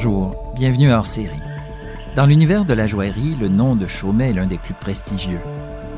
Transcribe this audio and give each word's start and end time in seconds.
Bonjour, 0.00 0.30
bienvenue 0.54 0.92
hors 0.92 1.06
série. 1.06 1.42
Dans 2.14 2.26
l'univers 2.26 2.64
de 2.64 2.72
la 2.72 2.86
joaillerie, 2.86 3.34
le 3.34 3.48
nom 3.48 3.74
de 3.74 3.88
Chaumet 3.88 4.30
est 4.30 4.32
l'un 4.32 4.46
des 4.46 4.56
plus 4.56 4.72
prestigieux. 4.72 5.40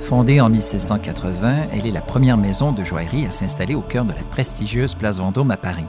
Fondée 0.01 0.41
en 0.41 0.49
1680, 0.49 1.67
elle 1.71 1.87
est 1.87 1.91
la 1.91 2.01
première 2.01 2.39
maison 2.39 2.73
de 2.73 2.83
joaillerie 2.83 3.27
à 3.27 3.31
s'installer 3.31 3.75
au 3.75 3.83
cœur 3.83 4.07
de 4.07 4.15
la 4.15 4.23
prestigieuse 4.23 4.95
place 4.95 5.19
Vendôme 5.19 5.51
à 5.51 5.59
Paris. 5.59 5.85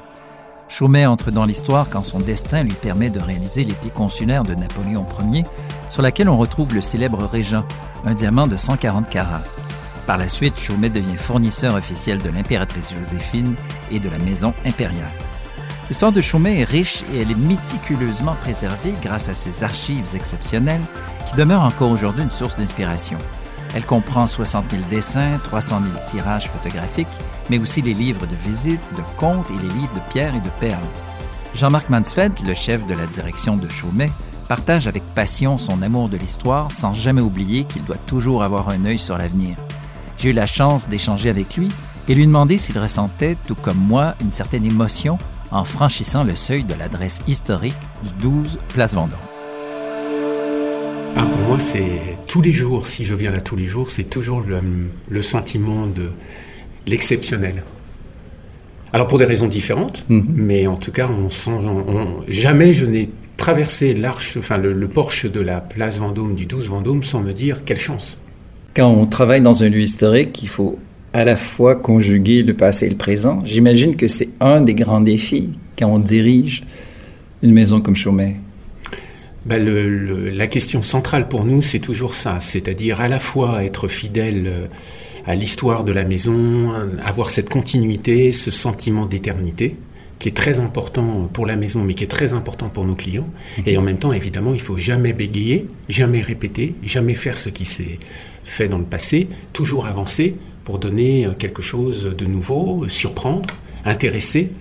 Chaumet 0.67 1.05
entre 1.05 1.31
dans 1.31 1.45
l'histoire 1.45 1.89
quand 1.89 2.03
son 2.03 2.19
destin 2.19 2.63
lui 2.63 2.73
permet 2.73 3.09
de 3.09 3.21
réaliser 3.21 3.63
l'épée 3.63 3.91
consulaire 3.91 4.43
de 4.43 4.55
Napoléon 4.55 5.05
Ier, 5.31 5.45
sur 5.89 6.01
laquelle 6.01 6.27
on 6.27 6.37
retrouve 6.37 6.75
le 6.75 6.81
célèbre 6.81 7.23
Régent, 7.23 7.63
un 8.03 8.13
diamant 8.13 8.47
de 8.47 8.57
140 8.57 9.07
carats. 9.07 9.45
Par 10.05 10.17
la 10.17 10.27
suite, 10.27 10.59
Chaumet 10.59 10.89
devient 10.89 11.15
fournisseur 11.15 11.75
officiel 11.75 12.17
de 12.17 12.27
l'impératrice 12.27 12.93
Joséphine 12.93 13.55
et 13.89 14.01
de 14.01 14.09
la 14.09 14.17
maison 14.17 14.53
impériale. 14.65 15.13
L'histoire 15.91 16.13
de 16.13 16.21
Chaumet 16.21 16.61
est 16.61 16.63
riche 16.63 17.03
et 17.13 17.19
elle 17.19 17.31
est 17.31 17.37
méticuleusement 17.37 18.35
préservée 18.35 18.93
grâce 19.01 19.27
à 19.27 19.35
ses 19.35 19.61
archives 19.61 20.15
exceptionnelles 20.15 20.85
qui 21.27 21.35
demeurent 21.35 21.65
encore 21.65 21.91
aujourd'hui 21.91 22.23
une 22.23 22.31
source 22.31 22.55
d'inspiration. 22.55 23.17
Elle 23.75 23.85
comprend 23.85 24.25
60 24.25 24.71
000 24.71 24.83
dessins, 24.89 25.37
300 25.43 25.81
000 25.93 26.05
tirages 26.05 26.47
photographiques, 26.47 27.09
mais 27.49 27.59
aussi 27.59 27.81
les 27.81 27.93
livres 27.93 28.25
de 28.25 28.37
visites, 28.37 28.79
de 28.95 29.01
contes 29.17 29.51
et 29.51 29.61
les 29.61 29.67
livres 29.67 29.93
de 29.93 30.13
pierres 30.13 30.33
et 30.33 30.39
de 30.39 30.49
perles. 30.61 30.79
Jean-Marc 31.53 31.89
Mansfeld, 31.89 32.39
le 32.47 32.53
chef 32.53 32.85
de 32.85 32.93
la 32.93 33.05
direction 33.05 33.57
de 33.57 33.67
Chaumet, 33.67 34.11
partage 34.47 34.87
avec 34.87 35.03
passion 35.13 35.57
son 35.57 35.81
amour 35.81 36.07
de 36.07 36.15
l'histoire 36.15 36.71
sans 36.71 36.93
jamais 36.93 37.19
oublier 37.19 37.65
qu'il 37.65 37.83
doit 37.83 37.97
toujours 37.97 38.45
avoir 38.45 38.69
un 38.69 38.85
œil 38.85 38.97
sur 38.97 39.17
l'avenir. 39.17 39.57
J'ai 40.17 40.29
eu 40.29 40.33
la 40.33 40.47
chance 40.47 40.87
d'échanger 40.87 41.29
avec 41.29 41.57
lui 41.57 41.67
et 42.07 42.15
lui 42.15 42.27
demander 42.27 42.57
s'il 42.57 42.79
ressentait, 42.79 43.35
tout 43.45 43.55
comme 43.55 43.77
moi, 43.77 44.15
une 44.21 44.31
certaine 44.31 44.63
émotion 44.63 45.17
en 45.51 45.65
franchissant 45.65 46.23
le 46.23 46.35
seuil 46.35 46.63
de 46.63 46.73
l'adresse 46.73 47.19
historique 47.27 47.75
du 48.03 48.27
12 48.27 48.57
Place 48.69 48.95
Vendôme. 48.95 49.19
Ah, 51.15 51.25
pour 51.25 51.41
moi, 51.47 51.59
c'est 51.59 52.15
tous 52.27 52.41
les 52.41 52.53
jours, 52.53 52.87
si 52.87 53.03
je 53.03 53.13
viens 53.13 53.31
là 53.31 53.41
tous 53.41 53.57
les 53.57 53.65
jours, 53.65 53.91
c'est 53.91 54.05
toujours 54.05 54.41
le, 54.41 55.21
sentiment 55.21 55.87
de 55.87 56.11
l'exceptionnel. 56.87 57.63
Alors 58.93 59.07
pour 59.07 59.17
des 59.17 59.25
raisons 59.25 59.47
différentes, 59.47 60.05
mhm. 60.09 60.25
mais 60.33 60.67
en 60.67 60.77
tout 60.77 60.91
cas, 60.91 61.07
on 61.09 61.29
sent, 61.29 61.51
jamais 62.27 62.73
je 62.73 62.85
n'ai 62.85 63.09
traversé 63.37 63.93
l'arche, 63.93 64.37
enfin 64.37 64.57
le, 64.57 64.73
le, 64.73 64.87
porche 64.87 65.25
de 65.25 65.39
la 65.39 65.61
place 65.61 65.99
Vendôme 65.99 66.35
du 66.35 66.45
12 66.45 66.69
Vendôme 66.69 67.03
sans 67.03 67.21
me 67.21 67.33
dire 67.33 67.63
quelle 67.65 67.79
chance. 67.79 68.17
Quand 68.75 68.89
on 68.89 69.05
travaille 69.05 69.41
dans 69.41 69.63
un 69.63 69.69
lieu 69.69 69.81
historique, 69.81 70.41
il 70.43 70.49
faut 70.49 70.79
à 71.13 71.25
la 71.25 71.35
fois 71.35 71.75
conjuguer 71.75 72.43
le 72.43 72.53
passé 72.53 72.87
et 72.87 72.89
le 72.89 72.95
présent. 72.95 73.39
J'imagine 73.43 73.95
que 73.95 74.07
c'est 74.07 74.29
un 74.39 74.61
des 74.61 74.75
grands 74.75 75.01
défis 75.01 75.49
quand 75.77 75.87
on 75.87 75.99
dirige 75.99 76.63
une 77.43 77.53
maison 77.53 77.81
comme 77.81 77.95
Chaumet. 77.95 78.37
Ben 79.45 79.65
la 79.65 80.47
question 80.47 80.83
centrale 80.83 81.27
pour 81.27 81.45
nous, 81.45 81.63
c'est 81.63 81.79
toujours 81.79 82.13
ça, 82.13 82.39
c'est-à-dire 82.39 83.01
à 83.01 83.07
la 83.07 83.17
fois 83.17 83.63
être 83.63 83.87
fidèle 83.87 84.43
euh, 84.45 84.67
à 85.25 85.33
l'histoire 85.33 85.83
de 85.83 85.91
la 85.91 86.05
maison, 86.05 86.71
avoir 87.03 87.31
cette 87.31 87.49
continuité, 87.49 88.33
ce 88.33 88.51
sentiment 88.51 89.07
d'éternité, 89.07 89.77
qui 90.19 90.29
est 90.29 90.33
très 90.33 90.59
important 90.59 91.27
pour 91.33 91.47
la 91.47 91.55
maison, 91.55 91.83
mais 91.83 91.95
qui 91.95 92.03
est 92.03 92.07
très 92.07 92.33
important 92.33 92.69
pour 92.69 92.85
nos 92.85 92.93
clients. 92.93 93.25
Et 93.65 93.77
en 93.77 93.81
même 93.81 93.97
temps, 93.97 94.13
évidemment, 94.13 94.53
il 94.53 94.61
faut 94.61 94.77
jamais 94.77 95.13
bégayer, 95.13 95.65
jamais 95.89 96.21
répéter, 96.21 96.75
jamais 96.83 97.15
faire 97.15 97.39
ce 97.39 97.49
qui 97.49 97.65
s'est 97.65 97.97
fait 98.43 98.67
dans 98.67 98.77
le 98.77 98.85
passé, 98.85 99.27
toujours 99.53 99.87
avancer 99.87 100.35
pour 100.63 100.79
donner 100.79 101.27
quelque 101.39 101.61
chose 101.61 102.15
de 102.17 102.25
nouveau, 102.25 102.87
surprendre, 102.87 103.49
intéresser 103.85 104.51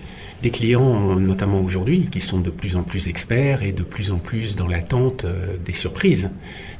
des 0.41 0.49
clients, 0.49 1.15
notamment 1.19 1.61
aujourd'hui, 1.61 2.07
qui 2.11 2.19
sont 2.19 2.39
de 2.39 2.49
plus 2.49 2.75
en 2.75 2.83
plus 2.83 3.07
experts 3.07 3.63
et 3.63 3.71
de 3.71 3.83
plus 3.83 4.11
en 4.11 4.17
plus 4.17 4.55
dans 4.55 4.67
l'attente 4.67 5.25
euh, 5.25 5.57
des 5.63 5.73
surprises. 5.73 6.31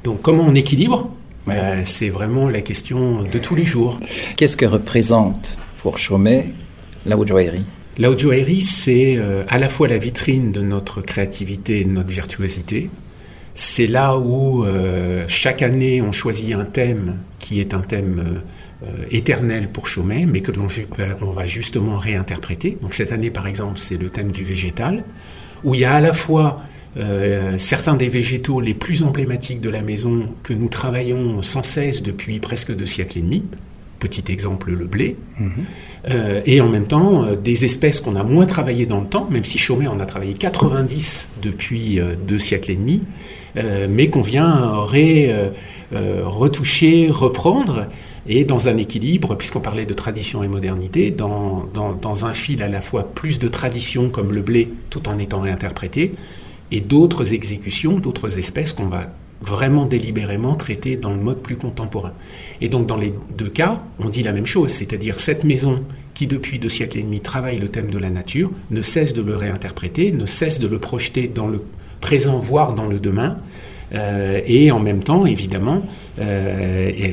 Donc 0.03 0.21
comment 0.21 0.45
on 0.47 0.55
équilibre? 0.55 1.11
Euh, 1.47 1.81
C'est 1.85 2.09
vraiment 2.09 2.49
la 2.49 2.61
question 2.61 3.23
de 3.23 3.37
tous 3.37 3.55
les 3.55 3.65
jours. 3.65 3.99
Qu'est-ce 4.35 4.57
que 4.57 4.65
représente 4.65 5.57
pour 5.81 5.97
Chaumet 5.97 6.53
la 7.05 7.17
haute 7.17 7.27
joaillerie 7.27 7.65
la 7.97 8.09
haute 8.09 8.19
joaillerie, 8.19 8.61
c'est 8.61 9.17
euh, 9.17 9.43
à 9.49 9.57
la 9.57 9.67
fois 9.67 9.87
la 9.87 9.97
vitrine 9.97 10.53
de 10.53 10.61
notre 10.61 11.01
créativité 11.01 11.81
et 11.81 11.83
de 11.83 11.89
notre 11.89 12.09
virtuosité. 12.09 12.89
C'est 13.53 13.85
là 13.85 14.17
où 14.17 14.63
euh, 14.63 15.25
chaque 15.27 15.61
année 15.61 16.01
on 16.01 16.13
choisit 16.13 16.53
un 16.53 16.63
thème 16.63 17.17
qui 17.37 17.59
est 17.59 17.73
un 17.73 17.81
thème 17.81 18.23
euh, 18.25 18.39
éternel 19.11 19.69
pour 19.69 19.87
Chaumet, 19.87 20.25
mais 20.25 20.41
que 20.41 20.51
l'on 20.51 20.67
on 21.21 21.31
va 21.31 21.45
justement 21.45 21.97
réinterpréter. 21.97 22.77
Donc 22.81 22.95
cette 22.95 23.11
année, 23.11 23.29
par 23.29 23.47
exemple, 23.47 23.77
c'est 23.77 23.97
le 23.97 24.09
thème 24.09 24.31
du 24.31 24.43
végétal, 24.43 25.03
où 25.63 25.75
il 25.75 25.81
y 25.81 25.85
a 25.85 25.93
à 25.93 26.01
la 26.01 26.13
fois 26.13 26.61
certains 27.57 27.95
des 27.95 28.09
végétaux 28.09 28.59
les 28.59 28.73
plus 28.73 29.03
emblématiques 29.03 29.61
de 29.61 29.69
la 29.69 29.81
maison 29.81 30.29
que 30.43 30.53
nous 30.53 30.67
travaillons 30.67 31.41
sans 31.41 31.63
cesse 31.63 32.01
depuis 32.01 32.39
presque 32.39 32.75
deux 32.75 32.87
siècles 32.87 33.19
et 33.19 33.21
demi. 33.21 33.43
Petit 33.99 34.31
exemple, 34.31 34.71
le 34.71 34.85
blé. 34.85 35.15
Mhm. 35.39 35.51
Euh, 36.09 36.41
et 36.45 36.61
en 36.61 36.69
même 36.69 36.87
temps, 36.87 37.23
euh, 37.23 37.35
des 37.35 37.65
espèces 37.65 38.01
qu'on 38.01 38.15
a 38.15 38.23
moins 38.23 38.45
travaillées 38.45 38.85
dans 38.85 39.01
le 39.01 39.07
temps, 39.07 39.27
même 39.29 39.43
si 39.43 39.57
Chaumet 39.57 39.87
en 39.87 39.99
a 39.99 40.05
travaillé 40.05 40.33
90 40.33 41.29
depuis 41.41 41.99
euh, 41.99 42.15
deux 42.15 42.39
siècles 42.39 42.71
et 42.71 42.75
demi, 42.75 43.01
mais 43.89 44.09
qu'on 44.09 44.21
vient 44.21 44.71
retoucher, 46.23 47.09
reprendre, 47.11 47.87
et 48.27 48.45
dans 48.45 48.67
un 48.67 48.77
équilibre, 48.77 49.35
puisqu'on 49.35 49.61
parlait 49.61 49.85
de 49.85 49.93
tradition 49.93 50.43
et 50.43 50.47
modernité, 50.47 51.11
dans, 51.11 51.67
dans, 51.73 52.25
un 52.25 52.33
fil 52.33 52.61
à 52.61 52.69
la 52.69 52.81
fois 52.81 53.03
plus 53.03 53.39
de 53.39 53.47
tradition 53.47 54.09
comme 54.09 54.31
le 54.31 54.41
blé, 54.41 54.69
tout 54.89 55.07
en 55.09 55.17
étant 55.17 55.41
réinterprété, 55.41 56.13
et 56.71 56.81
d'autres 56.81 57.33
exécutions, 57.33 57.99
d'autres 57.99 58.37
espèces 58.37 58.73
qu'on 58.73 58.87
va 58.87 59.07
vraiment 59.41 59.85
délibérément 59.85 60.55
traiter 60.55 60.97
dans 60.97 61.09
le 61.09 61.19
mode 61.19 61.41
plus 61.41 61.57
contemporain. 61.57 62.13
Et 62.61 62.69
donc 62.69 62.85
dans 62.85 62.97
les 62.97 63.13
deux 63.35 63.49
cas, 63.49 63.81
on 63.99 64.09
dit 64.09 64.21
la 64.21 64.33
même 64.33 64.45
chose, 64.45 64.69
c'est-à-dire 64.69 65.19
cette 65.19 65.43
maison 65.43 65.83
qui 66.13 66.27
depuis 66.27 66.59
deux 66.59 66.69
siècles 66.69 66.99
et 66.99 67.03
demi 67.03 67.21
travaille 67.21 67.57
le 67.57 67.67
thème 67.67 67.89
de 67.89 67.97
la 67.97 68.11
nature, 68.11 68.51
ne 68.69 68.81
cesse 68.81 69.13
de 69.13 69.23
le 69.23 69.35
réinterpréter, 69.35 70.11
ne 70.11 70.27
cesse 70.27 70.59
de 70.59 70.67
le 70.67 70.77
projeter 70.77 71.27
dans 71.27 71.47
le 71.47 71.63
présent, 72.01 72.37
voire 72.37 72.75
dans 72.75 72.87
le 72.87 72.99
demain, 72.99 73.37
et 73.93 74.71
en 74.71 74.79
même 74.79 75.03
temps, 75.03 75.25
évidemment, 75.25 75.83
euh, 76.19 77.11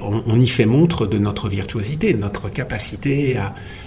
on, 0.00 0.40
y 0.40 0.48
fait 0.48 0.66
montre 0.66 1.06
de 1.06 1.18
notre 1.18 1.48
virtuosité, 1.48 2.14
notre 2.14 2.48
capacité 2.50 3.36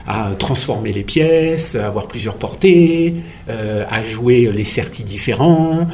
à, 0.08 0.32
transformer 0.40 0.94
les 0.94 1.04
pièces, 1.04 1.76
à 1.76 1.88
avoir 1.88 2.08
plusieurs 2.08 2.38
portées, 2.38 3.16
euh, 3.50 3.86
à 3.90 4.04
jouer 4.04 4.50
les 4.54 4.64
certis 4.64 5.04
différents. 5.04 5.88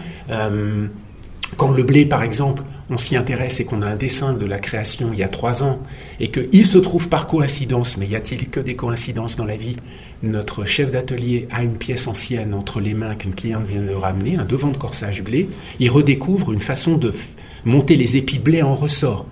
Quand 1.57 1.71
le 1.71 1.81
blé, 1.81 2.05
par 2.05 2.21
exemple, 2.21 2.61
on 2.91 2.97
s'y 2.97 3.15
intéresse 3.15 3.59
et 3.59 3.65
qu'on 3.65 3.81
a 3.81 3.87
un 3.87 3.95
dessin 3.95 4.33
de 4.33 4.45
la 4.45 4.59
création 4.59 5.09
il 5.11 5.17
y 5.17 5.23
a 5.23 5.27
trois 5.27 5.63
ans, 5.63 5.79
et 6.19 6.27
qu'il 6.27 6.65
se 6.65 6.77
trouve 6.77 7.09
par 7.09 7.25
coïncidence, 7.25 7.97
mais 7.97 8.05
y 8.05 8.15
a-t-il 8.15 8.49
que 8.49 8.59
des 8.59 8.75
coïncidences 8.75 9.35
dans 9.35 9.45
la 9.45 9.57
vie 9.57 9.75
Notre 10.21 10.65
chef 10.65 10.91
d'atelier 10.91 11.47
a 11.51 11.63
une 11.63 11.77
pièce 11.77 12.07
ancienne 12.07 12.53
entre 12.53 12.79
les 12.79 12.93
mains 12.93 13.15
qu'une 13.15 13.33
cliente 13.33 13.65
vient 13.65 13.81
de 13.81 13.93
ramener, 13.93 14.37
un 14.37 14.45
devant 14.45 14.69
de 14.69 14.77
corsage 14.77 15.23
blé, 15.23 15.49
il 15.79 15.89
redécouvre 15.89 16.53
une 16.53 16.61
façon 16.61 16.95
de 16.95 17.11
monter 17.65 17.95
les 17.95 18.17
épis 18.17 18.37
de 18.37 18.43
blé 18.43 18.61
en 18.61 18.75
ressort. 18.75 19.25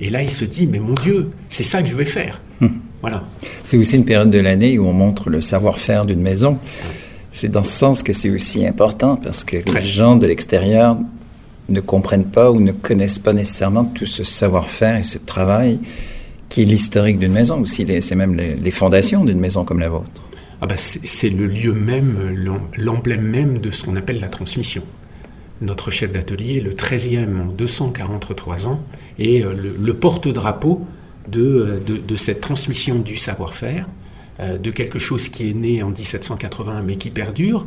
Et 0.00 0.08
là, 0.08 0.22
il 0.22 0.30
se 0.30 0.46
dit, 0.46 0.66
mais 0.66 0.78
mon 0.78 0.94
Dieu, 0.94 1.30
c'est 1.50 1.62
ça 1.62 1.82
que 1.82 1.88
je 1.88 1.96
vais 1.96 2.06
faire. 2.06 2.38
Hum. 2.62 2.80
Voilà. 3.02 3.22
C'est 3.64 3.76
aussi 3.76 3.96
une 3.96 4.06
période 4.06 4.30
de 4.30 4.38
l'année 4.38 4.78
où 4.78 4.86
on 4.86 4.94
montre 4.94 5.28
le 5.28 5.42
savoir-faire 5.42 6.06
d'une 6.06 6.22
maison. 6.22 6.58
C'est 7.32 7.50
dans 7.50 7.62
ce 7.62 7.70
sens 7.70 8.02
que 8.02 8.14
c'est 8.14 8.30
aussi 8.30 8.66
important 8.66 9.16
parce 9.16 9.44
que 9.44 9.58
les 9.58 9.84
gens 9.84 10.16
de 10.16 10.26
l'extérieur 10.26 10.96
ne 11.68 11.80
comprennent 11.80 12.30
pas 12.30 12.50
ou 12.50 12.60
ne 12.60 12.72
connaissent 12.72 13.18
pas 13.18 13.32
nécessairement 13.32 13.84
tout 13.84 14.06
ce 14.06 14.24
savoir-faire 14.24 14.96
et 14.96 15.02
ce 15.02 15.18
travail 15.18 15.78
qui 16.48 16.62
est 16.62 16.64
l'historique 16.64 17.18
d'une 17.18 17.32
maison 17.32 17.60
aussi. 17.60 17.86
C'est 18.00 18.14
même 18.14 18.36
les, 18.36 18.70
fondations 18.70 19.24
d'une 19.24 19.40
maison 19.40 19.64
comme 19.64 19.80
la 19.80 19.88
vôtre. 19.88 20.22
Ah 20.60 20.66
bah 20.66 20.76
c'est 20.76 21.28
le 21.28 21.46
lieu 21.46 21.72
même, 21.72 22.34
l'emblème 22.76 23.22
même 23.22 23.58
de 23.58 23.70
ce 23.70 23.84
qu'on 23.84 23.96
appelle 23.96 24.20
la 24.20 24.28
transmission. 24.28 24.82
Notre 25.60 25.90
chef 25.90 26.12
d'atelier, 26.12 26.60
le 26.60 26.72
13e 26.72 27.40
en 27.40 27.46
243 27.46 28.66
ans, 28.66 28.80
est 29.18 29.42
euh, 29.42 29.54
le, 29.78 29.94
porte-drapeau 29.94 30.84
de, 31.28 31.82
de, 31.86 32.16
cette 32.16 32.42
transmission 32.42 32.98
du 32.98 33.16
savoir-faire, 33.16 33.88
euh, 34.40 34.58
de 34.58 34.70
quelque 34.70 34.98
chose 34.98 35.30
qui 35.30 35.50
est 35.50 35.54
né 35.54 35.82
en 35.82 35.88
1780 35.88 36.82
mais 36.82 36.96
qui 36.96 37.10
perdure. 37.10 37.66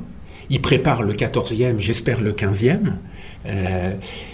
Il 0.49 0.61
prépare 0.61 1.03
le 1.03 1.13
14e, 1.13 1.79
j'espère 1.79 2.21
le 2.21 2.33
15e. 2.33 2.93
Euh, 3.45 3.93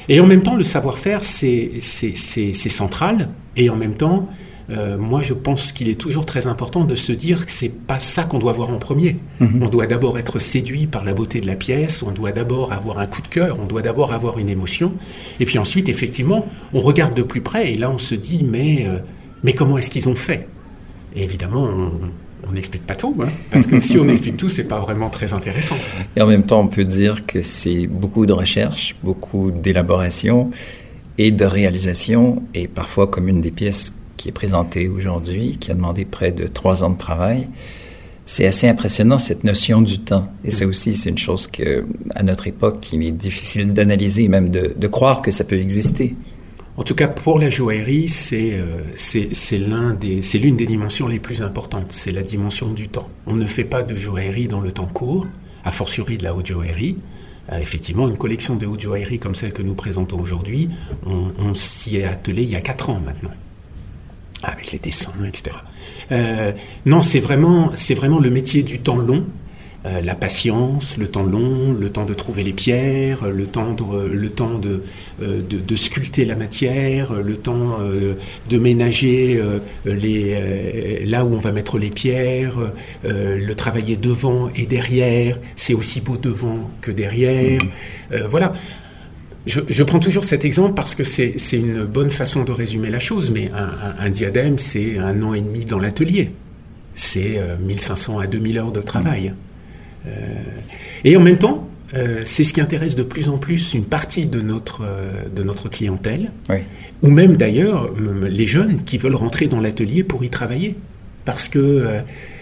et 0.09 0.19
en 0.19 0.25
même 0.25 0.43
temps, 0.43 0.55
le 0.55 0.63
savoir-faire, 0.63 1.23
c'est 1.23 1.79
central. 1.79 3.29
Et 3.57 3.69
en 3.69 3.75
même 3.75 3.95
temps, 3.95 4.27
euh, 4.69 4.97
moi, 4.97 5.21
je 5.21 5.33
pense 5.33 5.71
qu'il 5.71 5.89
est 5.89 5.99
toujours 5.99 6.25
très 6.25 6.47
important 6.47 6.85
de 6.85 6.95
se 6.95 7.11
dire 7.11 7.45
que 7.45 7.51
c'est 7.51 7.69
pas 7.69 7.99
ça 7.99 8.23
qu'on 8.23 8.39
doit 8.39 8.51
voir 8.51 8.71
en 8.71 8.79
premier. 8.79 9.17
Mhm. 9.39 9.61
On 9.61 9.69
doit 9.69 9.85
d'abord 9.85 10.17
être 10.17 10.39
séduit 10.39 10.87
par 10.87 11.05
la 11.05 11.13
beauté 11.13 11.39
de 11.39 11.47
la 11.47 11.55
pièce, 11.55 12.01
on 12.03 12.11
doit 12.11 12.31
d'abord 12.31 12.73
avoir 12.73 12.99
un 12.99 13.05
coup 13.05 13.21
de 13.21 13.27
cœur, 13.27 13.57
on 13.61 13.65
doit 13.65 13.83
d'abord 13.83 14.11
avoir 14.11 14.39
une 14.39 14.49
émotion, 14.49 14.93
et 15.39 15.45
puis 15.45 15.59
ensuite, 15.59 15.87
effectivement, 15.87 16.47
on 16.73 16.79
regarde 16.79 17.13
de 17.13 17.21
plus 17.21 17.41
près, 17.41 17.73
et 17.73 17.77
là, 17.77 17.91
on 17.91 17.99
se 17.99 18.15
dit, 18.15 18.43
mais, 18.43 18.85
euh, 18.87 18.97
mais 19.43 19.53
comment 19.53 19.77
est-ce 19.77 19.91
qu'ils 19.91 20.09
ont 20.09 20.15
fait? 20.15 20.47
Et 21.15 21.23
évidemment, 21.23 21.63
on 21.63 21.91
n'explique 22.53 22.85
pas 22.85 22.95
tout, 22.95 23.15
hein, 23.21 23.27
parce 23.51 23.67
que 23.67 23.79
si 23.79 23.97
on 23.97 24.07
explique 24.07 24.37
tout, 24.37 24.49
c'est 24.49 24.63
pas 24.63 24.79
vraiment 24.79 25.09
très 25.09 25.33
intéressant. 25.33 25.75
Et 26.15 26.21
en 26.21 26.27
même 26.27 26.43
temps, 26.43 26.61
on 26.61 26.67
peut 26.67 26.85
dire 26.85 27.25
que 27.25 27.41
c'est 27.41 27.87
beaucoup 27.87 28.25
de 28.25 28.33
recherche, 28.33 28.95
beaucoup 29.03 29.51
d'élaboration 29.51 30.51
et 31.17 31.31
de 31.31 31.45
réalisation, 31.45 32.43
et 32.53 32.67
parfois 32.67 33.07
comme 33.07 33.27
une 33.27 33.41
des 33.41 33.51
pièces 33.51 33.95
qui 34.17 34.29
est 34.29 34.33
présentée 34.33 34.87
aujourd'hui, 34.87 35.57
qui 35.59 35.71
a 35.71 35.73
demandé 35.73 36.05
près 36.05 36.31
de 36.31 36.47
trois 36.47 36.83
ans 36.83 36.89
de 36.89 36.97
travail. 36.97 37.47
C'est 38.25 38.47
assez 38.47 38.67
impressionnant 38.67 39.19
cette 39.19 39.43
notion 39.43 39.81
du 39.81 39.99
temps. 39.99 40.27
Et 40.43 40.49
ça 40.49 40.65
aussi, 40.65 40.95
c'est 40.95 41.11
une 41.11 41.17
chose 41.17 41.45
que, 41.45 41.85
à 42.15 42.23
notre 42.23 42.47
époque, 42.47 42.91
il 42.91 43.03
est 43.03 43.11
difficile 43.11 43.71
d'analyser, 43.71 44.27
même 44.29 44.49
de 44.49 44.87
croire 44.87 45.21
que 45.21 45.29
ça 45.29 45.43
peut 45.43 45.59
exister. 45.59 46.15
En 46.77 46.83
tout 46.83 46.95
cas, 46.95 47.07
pour 47.07 47.39
la 47.39 47.49
joaillerie, 47.49 48.09
c'est 48.09 48.51
euh, 48.53 48.81
c'est 48.97 49.57
l'une 49.57 50.55
des 50.57 50.65
dimensions 50.65 51.07
les 51.07 51.19
plus 51.19 51.41
importantes. 51.41 51.87
C'est 51.91 52.11
la 52.11 52.21
dimension 52.21 52.73
du 52.73 52.89
temps. 52.89 53.07
On 53.27 53.35
ne 53.35 53.45
fait 53.45 53.63
pas 53.63 53.81
de 53.81 53.95
joaillerie 53.95 54.47
dans 54.47 54.59
le 54.59 54.71
temps 54.71 54.85
court, 54.85 55.25
a 55.63 55.71
fortiori 55.71 56.17
de 56.17 56.23
la 56.23 56.35
haute 56.35 56.47
joaillerie. 56.47 56.97
Euh, 57.51 57.59
effectivement, 57.59 58.09
une 58.09 58.17
collection 58.17 58.55
de 58.57 58.65
haute 58.65 58.81
joaillerie 58.81 59.19
comme 59.19 59.35
celle 59.35 59.53
que 59.53 59.61
nous 59.61 59.75
présentons 59.75 60.19
aujourd'hui, 60.19 60.69
on, 61.05 61.53
s'y 61.53 61.97
est 61.97 62.03
attelé 62.03 62.43
il 62.43 62.49
y 62.49 62.55
a 62.55 62.61
quatre 62.61 62.89
ans 62.89 62.99
maintenant, 62.99 63.33
avec 64.43 64.71
les 64.73 64.79
dessins, 64.79 65.13
etc. 65.25 65.55
Euh, 66.11 66.51
non, 66.85 67.03
c'est 67.03 67.19
vraiment 67.19 67.69
le 67.71 68.29
métier 68.29 68.63
du 68.63 68.79
temps 68.79 68.97
long 68.97 69.25
euh, 69.85 70.01
la 70.01 70.15
patience, 70.15 70.97
le 70.97 71.07
temps 71.07 71.23
long, 71.23 71.73
le 71.73 71.89
temps 71.91 72.05
de 72.05 72.15
trouver 72.15 72.41
les 72.41 72.53
pierres, 72.53 73.29
le 73.29 73.45
temps 73.45 73.73
de, 73.73 74.07
le 74.07 74.29
temps 74.29 74.57
de, 74.57 74.81
euh, 75.21 75.41
de, 75.47 75.75
sculpter 75.75 76.25
la 76.25 76.35
matière, 76.35 77.13
le 77.13 77.35
temps 77.35 77.77
euh, 77.79 78.13
de 78.49 78.57
ménager 78.57 79.39
les, 79.85 81.05
là 81.05 81.23
où 81.23 81.35
on 81.35 81.37
va 81.37 81.51
mettre 81.51 81.77
les 81.77 81.91
pierres, 81.91 82.57
le 83.03 83.53
travailler 83.53 83.95
devant 83.95 84.49
et 84.55 84.65
derrière. 84.65 85.37
C'est 85.55 85.73
aussi 85.73 86.01
beau 86.01 86.17
devant 86.17 86.71
que 86.81 86.91
derrière. 86.91 87.61
voilà. 88.27 88.53
Je, 89.45 89.83
prends 89.83 89.99
toujours 89.99 90.23
cet 90.23 90.43
exemple 90.45 90.73
parce 90.73 90.95
que 90.95 91.03
c'est 91.03 91.35
une 91.53 91.83
bonne 91.83 92.09
façon 92.09 92.43
de 92.43 92.51
résumer 92.51 92.89
la 92.89 92.99
chose, 92.99 93.29
mais 93.29 93.51
un, 93.53 93.93
un 93.99 94.09
diadème, 94.09 94.57
c'est 94.57 94.97
un 94.97 95.21
an 95.21 95.35
et 95.35 95.41
demi 95.41 95.65
dans 95.65 95.79
l'atelier. 95.79 96.31
C'est 96.95 97.39
1500 97.59 98.19
à 98.19 98.27
2000 98.27 98.57
heures 98.57 98.71
de 98.71 98.81
travail. 98.81 99.33
Et 101.03 101.17
en 101.17 101.21
même 101.21 101.37
temps, 101.37 101.67
euh, 101.93 102.23
c'est 102.25 102.43
ce 102.43 102.53
qui 102.53 102.61
intéresse 102.61 102.95
de 102.95 103.03
plus 103.03 103.29
en 103.29 103.37
plus 103.37 103.73
une 103.73 103.85
partie 103.85 104.25
de 104.25 104.41
notre, 104.41 104.81
euh, 104.83 105.23
de 105.33 105.43
notre 105.43 105.69
clientèle, 105.69 106.31
ou 107.01 107.09
même 107.09 107.37
d'ailleurs 107.37 107.93
les 108.27 108.47
jeunes 108.47 108.83
qui 108.83 108.97
veulent 108.97 109.15
rentrer 109.15 109.47
dans 109.47 109.59
l'atelier 109.59 110.03
pour 110.03 110.23
y 110.23 110.29
travailler. 110.29 110.75
Parce 111.25 111.49
que 111.49 112.01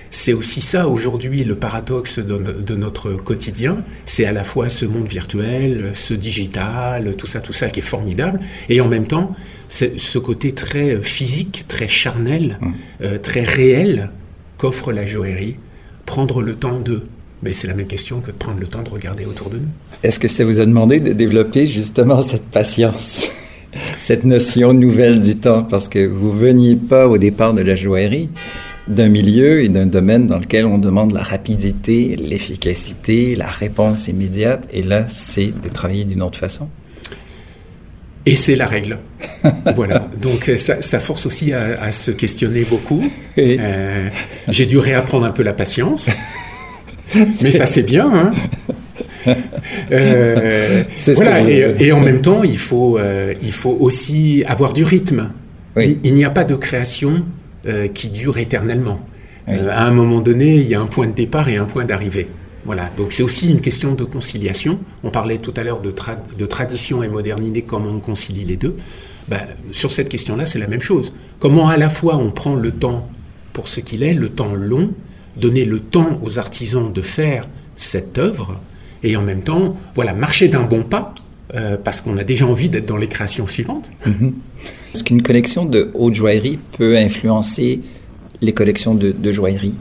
c'est 0.10 0.33
aussi 0.33 0.60
ça 0.60 0.89
aujourd'hui 0.89 1.45
le 1.45 1.56
paradoxe 1.56 2.19
de, 2.19 2.75
notre 2.75 3.13
quotidien, 3.13 3.83
c'est 4.04 4.25
à 4.25 4.33
la 4.33 4.44
fois 4.44 4.68
ce 4.68 4.86
monde 4.86 5.07
virtuel, 5.07 5.92
ce 5.94 6.13
digital, 6.13 7.15
tout 7.15 7.25
ça, 7.25 7.39
tout 7.39 7.54
ça 7.54 7.69
qui 7.69 7.80
est 7.80 7.83
formidable, 7.83 8.42
et 8.68 8.81
en 8.81 8.89
même 8.89 9.07
temps 9.07 9.33
ce 9.69 10.18
côté 10.19 10.54
très 10.54 11.01
physique, 11.01 11.63
très 11.69 11.88
charnel, 11.88 12.60
mmh. 12.60 13.19
très 13.19 13.42
réel 13.42 14.12
qu'offre 14.57 14.92
la 14.92 15.06
joaillerie, 15.06 15.56
prendre 16.06 16.42
le 16.42 16.56
temps 16.56 16.81
de 16.81 17.04
mais 17.44 17.54
c'est 17.54 17.68
la 17.68 17.74
même 17.74 17.88
question 17.88 18.22
que 18.22 18.28
de 18.28 18.38
prendre 18.38 18.60
le 18.60 18.68
temps 18.68 18.81
de 18.81 18.90
regarder 18.90 19.25
autour 19.25 19.50
de 19.50 19.57
nous. 19.57 19.68
Est-ce 20.01 20.19
que 20.19 20.28
ça 20.28 20.45
vous 20.45 20.62
a 20.62 20.66
demandé 20.66 21.00
de 21.00 21.13
développer 21.13 21.68
justement 21.68 22.22
cette 22.22 22.48
patience, 22.48 23.30
cette 23.98 24.24
notion 24.24 24.74
nouvelle 24.74 25.19
du 25.19 25.36
temps, 25.36 25.63
parce 25.63 25.90
que 25.90 26.06
vous 26.06 26.31
veniez 26.31 26.75
pas 26.75 27.07
au 27.07 27.18
départ 27.18 27.54
de 27.54 27.62
la 27.62 27.75
joaillerie 27.75 28.30
d'un 28.88 29.07
milieu 29.07 29.62
et 29.62 29.69
d'un 29.69 29.86
domaine 29.86 30.28
dans 30.28 30.40
lequel 30.40 30.66
on 30.66 30.78
demande 30.78 31.13
la 31.13 31.24
rapidité, 31.24 32.18
l'efficacité, 32.18 33.36
la 33.36 33.48
réponse 33.48 34.07
immédiate, 34.07 34.68
et 34.74 34.84
là, 34.84 35.06
c'est 35.07 35.54
de 35.62 35.69
travailler 35.69 36.04
d'une 36.04 36.22
autre 36.22 36.38
façon. 36.38 36.69
Et 38.25 38.36
c'est 38.36 38.56
la 38.56 38.66
règle. 38.66 39.00
voilà. 39.75 40.07
Donc 40.22 40.50
ça, 40.57 40.81
ça 40.81 41.00
force 41.00 41.25
aussi 41.25 41.54
à, 41.54 41.81
à, 41.81 41.92
se 41.92 42.12
questionner 42.12 42.63
beaucoup. 42.63 43.04
Euh, 43.38 44.10
J'ai 44.48 44.66
dû 44.66 44.78
réapprendre 44.78 45.25
un 45.25 45.31
peu 45.31 45.44
la 45.44 45.54
patience. 45.54 46.10
Mais 47.42 47.51
ça, 47.51 47.65
c'est 47.65 47.83
bien. 47.83 48.12
Hein 48.12 48.31
euh, 49.92 50.83
voilà, 51.15 51.42
et, 51.50 51.92
en 51.92 52.01
même 52.01 52.21
temps, 52.21 52.44
il 52.44 52.57
faut, 52.57 52.98
euh, 52.98 53.33
il 53.42 53.51
faut 53.51 53.77
aussi 53.80 54.44
avoir 54.48 54.74
du 54.74 54.83
rythme. 54.83 55.31
Il, 55.77 56.13
n'y 56.13 56.24
a 56.24 56.30
pas 56.30 56.44
de 56.44 56.56
création 56.56 57.25
euh, 57.65 57.88
qui 57.88 58.10
dure 58.10 58.38
éternellement. 58.38 59.00
à 59.48 59.86
un 59.86 59.92
moment 59.92 60.21
donné, 60.21 60.57
il 60.57 60.68
y 60.68 60.75
a 60.75 60.81
un 60.81 60.86
point 60.86 61.07
de 61.07 61.13
départ 61.13 61.50
et 61.50 61.57
un 61.57 61.65
point 61.65 61.86
d'arrivée. 61.86 62.27
Voilà, 62.65 62.89
donc 62.95 63.12
c'est 63.12 63.24
aussi 63.24 63.51
une 63.51 63.60
question 63.60 63.94
de 63.94 64.04
conciliation. 64.04 64.80
On 65.04 65.10
parlait 65.10 65.38
tout 65.38 65.54
à 65.57 65.63
l'heure 65.63 65.81
de, 65.81 65.94
de, 66.38 66.45
tradition 66.45 67.04
et 67.04 67.10
modernité, 67.10 67.63
comment 67.63 67.89
on 67.89 68.00
concilie 68.00 68.45
les 68.45 68.56
deux. 68.56 68.77
Ben, 69.27 69.42
sur 69.71 69.92
cette 69.92 70.10
question-là, 70.10 70.45
c'est 70.45 70.60
la 70.60 70.68
même 70.68 70.81
chose. 70.81 71.13
Comment 71.39 71.68
à 71.68 71.75
la 71.75 71.89
fois 71.89 72.18
on 72.18 72.31
prend 72.31 72.56
le 72.56 72.71
temps 72.71 73.07
pour 73.51 73.68
ce 73.68 73.81
qu'il 73.81 74.04
est, 74.04 74.13
le 74.13 74.30
temps 74.30 74.54
long, 74.54 74.92
donner 75.38 75.65
le 75.65 75.80
temps 75.80 76.19
aux 76.24 76.39
artisans 76.39 76.91
de 76.91 77.01
faire 77.01 77.47
cette 77.75 78.18
œuvre 78.18 78.59
et 79.03 79.18
en 79.18 79.21
même 79.21 79.41
temps, 79.41 79.75
voilà, 79.95 80.13
marcher 80.13 80.47
d'un 80.47 80.63
bon 80.63 80.83
pas 80.83 81.13
euh, 81.53 81.77
parce 81.81 82.01
qu'on 82.01 82.18
a 82.18 82.24
déjà 82.24 82.47
envie 82.47 82.69
d'être 82.69 82.88
dans 82.88 82.97
les 82.97 83.07
créations 83.07 83.45
suivantes. 83.45 83.89
Mhm. 84.06 84.33
Est-ce 84.95 85.03
qu'une 85.03 85.21
collection 85.21 85.65
de 85.65 85.91
haute 85.94 86.15
joaillerie 86.15 86.59
peut 86.77 86.97
influencer 86.97 87.81
les 88.41 88.53
collections 88.53 88.95
de, 88.95 89.31
joaillerie 89.31 89.75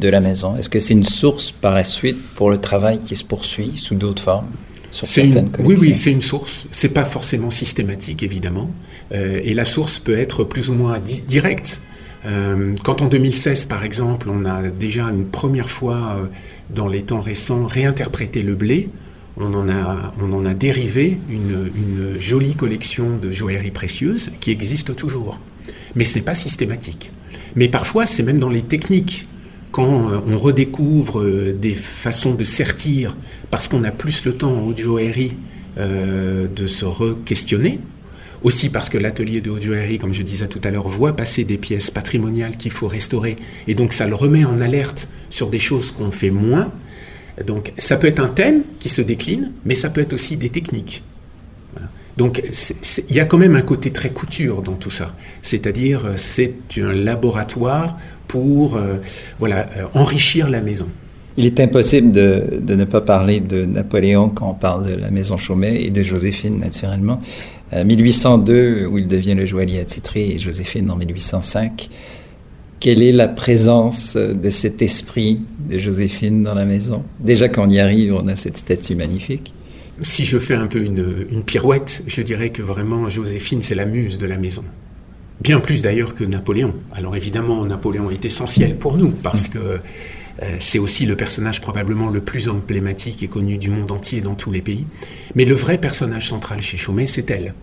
de 0.00 0.08
la 0.08 0.20
maison? 0.20 0.56
Est-ce 0.56 0.68
que 0.68 0.78
c'est 0.78 0.94
une 0.94 1.04
source 1.04 1.50
par 1.50 1.74
la 1.74 1.84
suite 1.84 2.18
pour 2.36 2.50
le 2.50 2.58
travail 2.58 3.00
qui 3.04 3.16
se 3.16 3.24
poursuit 3.24 3.72
sous 3.76 3.94
d'autres 3.94 4.22
formes 4.22 4.48
oui, 5.60 5.76
oui, 5.78 5.94
c'est 5.94 6.10
une 6.10 6.22
source. 6.22 6.66
C'est 6.70 6.88
pas 6.88 7.04
forcément 7.04 7.50
systématique, 7.50 8.22
évidemment. 8.22 8.70
Euh, 9.12 9.38
et 9.44 9.52
la 9.52 9.66
source 9.66 9.98
peut 9.98 10.18
être 10.18 10.44
plus 10.44 10.70
ou 10.70 10.74
moins 10.74 10.98
directe. 10.98 11.82
Euh, 12.26 12.74
quand 12.84 13.02
en 13.02 13.06
2016, 13.06 13.66
par 13.66 13.84
exemple, 13.84 14.28
on 14.30 14.44
a 14.44 14.68
déjà 14.68 15.04
une 15.04 15.26
première 15.26 15.70
fois, 15.70 16.16
euh, 16.18 16.26
dans 16.70 16.88
les 16.88 17.02
temps 17.02 17.20
récents, 17.20 17.66
réinterprété 17.66 18.42
le 18.42 18.54
blé, 18.54 18.88
on 19.40 19.54
en 19.54 19.68
a, 19.68 20.54
dérivé 20.54 21.18
une, 21.30 22.18
jolie 22.18 22.54
collection 22.54 23.18
de 23.18 23.30
joaillerie 23.30 23.70
précieuse 23.70 24.32
qui 24.40 24.50
existe 24.50 24.96
toujours. 24.96 25.38
Mais 25.94 26.04
ce 26.04 26.18
n'est 26.18 26.24
pas 26.24 26.34
systématique. 26.34 27.12
Mais 27.54 27.68
parfois, 27.68 28.06
c'est 28.06 28.24
même 28.24 28.40
dans 28.40 28.48
les 28.48 28.62
techniques. 28.62 29.28
Quand 29.70 30.10
euh, 30.10 30.18
on 30.26 30.36
redécouvre 30.36 31.24
des 31.52 31.74
façons 31.74 32.34
de 32.34 32.42
sertir, 32.42 33.16
parce 33.52 33.68
qu'on 33.68 33.84
a 33.84 33.92
plus 33.92 34.24
le 34.24 34.32
temps 34.32 34.52
en 34.52 34.66
haute 34.66 34.80
joaillerie 34.80 35.36
de 35.76 36.66
se 36.66 36.84
re-questionner, 36.84 37.78
aussi 38.42 38.68
parce 38.70 38.88
que 38.88 38.98
l'atelier 38.98 39.40
de 39.40 39.50
haute 39.50 39.62
joaillerie, 39.62 39.98
comme 39.98 40.14
je 40.14 40.22
disais 40.22 40.48
tout 40.48 40.60
à 40.64 40.70
l'heure, 40.70 40.88
voit 40.88 41.14
passer 41.14 41.44
des 41.44 41.58
pièces 41.58 41.90
patrimoniales 41.90 42.56
qu'il 42.56 42.72
faut 42.72 42.88
restaurer. 42.88 43.36
Et 43.66 43.74
donc 43.74 43.92
ça 43.92 44.06
le 44.06 44.14
remet 44.14 44.44
en 44.44 44.60
alerte 44.60 45.08
sur 45.30 45.48
des 45.48 45.58
choses 45.58 45.90
qu'on 45.90 46.10
fait 46.10 46.30
moins. 46.30 46.72
Donc 47.46 47.72
ça 47.78 47.96
peut 47.96 48.06
être 48.06 48.20
un 48.20 48.28
thème 48.28 48.62
qui 48.80 48.88
se 48.88 49.02
décline, 49.02 49.52
mais 49.64 49.74
ça 49.74 49.90
peut 49.90 50.00
être 50.00 50.12
aussi 50.12 50.36
des 50.36 50.50
techniques. 50.50 51.02
Donc 52.18 52.42
il 53.08 53.14
y 53.14 53.20
a 53.20 53.24
quand 53.24 53.38
même 53.38 53.54
un 53.54 53.62
côté 53.62 53.92
très 53.92 54.10
couture 54.10 54.60
dans 54.62 54.74
tout 54.74 54.90
ça. 54.90 55.14
C'est-à-dire 55.40 56.04
euh, 56.04 56.12
c'est 56.16 56.54
un 56.76 56.92
laboratoire 56.92 57.96
pour 58.26 58.76
euh, 58.76 58.96
voilà, 59.38 59.68
euh, 59.76 59.84
enrichir 59.94 60.50
la 60.50 60.60
maison. 60.60 60.88
Il 61.36 61.46
est 61.46 61.60
impossible 61.60 62.10
de, 62.10 62.58
de, 62.60 62.74
ne 62.74 62.84
pas 62.84 63.00
parler 63.00 63.38
de 63.38 63.64
Napoléon 63.64 64.30
quand 64.30 64.50
on 64.50 64.54
parle 64.54 64.88
de 64.88 64.94
la 64.94 65.12
maison 65.12 65.36
Chaumet 65.36 65.84
et 65.84 65.90
de 65.90 66.02
Joséphine, 66.02 66.58
naturellement. 66.58 67.22
1802, 67.72 68.52
euh, 68.52 68.86
où 68.86 68.98
il 68.98 69.06
devient 69.06 69.34
le 69.34 69.46
joaillier 69.46 69.80
attitré, 69.80 70.30
et 70.30 70.38
Joséphine 70.38 70.90
en 70.90 70.96
1805. 70.96 71.88
Quelle 72.80 73.02
est 73.02 73.12
la 73.12 73.28
présence 73.28 74.16
de 74.16 74.50
cet 74.50 74.82
esprit 74.82 75.40
de 75.68 75.78
Joséphine 75.78 76.42
dans 76.42 76.54
la 76.54 76.64
maison? 76.64 77.02
Déjà, 77.18 77.48
quand 77.48 77.66
on 77.66 77.70
y 77.70 77.80
arrive, 77.80 78.14
on 78.14 78.28
a 78.28 78.36
cette 78.36 78.56
statue 78.56 78.94
magnifique. 78.94 79.52
Si 80.00 80.24
je 80.24 80.38
fais 80.38 80.54
un 80.54 80.68
peu 80.68 80.84
une, 80.84 81.26
une 81.30 81.42
pirouette, 81.42 82.04
je 82.06 82.22
dirais 82.22 82.50
que 82.50 82.62
vraiment 82.62 83.08
Joséphine, 83.08 83.62
c'est 83.62 83.74
la 83.74 83.84
muse 83.84 84.16
de 84.18 84.26
la 84.26 84.38
maison. 84.38 84.62
Bien 85.40 85.60
plus 85.60 85.82
d'ailleurs 85.82 86.14
que 86.14 86.24
Napoléon. 86.24 86.74
Alors 86.92 87.16
évidemment, 87.16 87.64
Napoléon 87.64 88.10
est 88.10 88.24
essentiel 88.24 88.76
pour 88.76 88.96
nous 88.96 89.10
parce 89.10 89.48
que 89.48 89.58
euh, 89.58 89.78
c'est 90.60 90.78
aussi 90.78 91.04
le 91.04 91.16
personnage 91.16 91.60
probablement 91.60 92.10
le 92.10 92.20
plus 92.20 92.48
emblématique 92.48 93.22
et 93.22 93.28
connu 93.28 93.58
du 93.58 93.70
monde 93.70 93.90
entier 93.90 94.20
dans 94.20 94.34
tous 94.34 94.50
les 94.50 94.62
pays. 94.62 94.86
Mais 95.34 95.44
le 95.44 95.54
vrai 95.54 95.78
personnage 95.78 96.28
central 96.28 96.62
chez 96.62 96.76
Chaumet, 96.76 97.06
c'est 97.06 97.30
elle. 97.30 97.54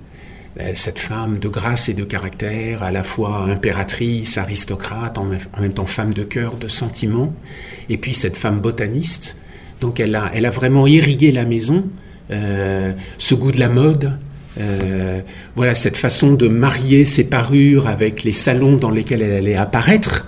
Euh, 0.61 0.71
cette 0.73 0.99
femme 0.99 1.37
de 1.37 1.49
grâce 1.49 1.89
et 1.89 1.93
de 1.93 2.05
caractère, 2.05 2.81
à 2.81 2.91
la 2.91 3.03
fois 3.03 3.43
impératrice, 3.49 4.37
aristocrate, 4.37 5.17
en 5.17 5.25
même 5.25 5.73
temps 5.73 5.85
femme 5.85 6.13
de 6.13 6.23
cœur, 6.23 6.55
de 6.55 6.69
sentiment, 6.69 7.33
et 7.89 7.97
puis 7.97 8.13
cette 8.13 8.37
femme 8.37 8.61
botaniste. 8.61 9.35
Donc 9.81 9.99
elle 9.99 10.15
a, 10.15 10.31
elle 10.33 10.45
a 10.45 10.51
vraiment 10.51 10.87
irrigué 10.87 11.33
la 11.33 11.45
maison, 11.45 11.83
euh, 12.31 12.93
ce 13.17 13.35
goût 13.35 13.51
de 13.51 13.59
la 13.59 13.67
mode, 13.67 14.17
euh, 14.57 15.19
voilà 15.55 15.75
cette 15.75 15.97
façon 15.97 16.33
de 16.33 16.47
marier 16.47 17.03
ses 17.03 17.25
parures 17.25 17.89
avec 17.89 18.23
les 18.23 18.31
salons 18.31 18.77
dans 18.77 18.91
lesquels 18.91 19.21
elle 19.21 19.33
allait 19.33 19.55
apparaître. 19.55 20.25